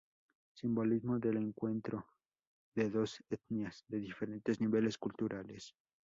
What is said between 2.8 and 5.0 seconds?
dos etnias, de diferentes niveles